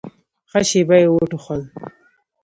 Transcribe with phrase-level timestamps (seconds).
[0.49, 1.61] ښه شېبه يې وټوخل.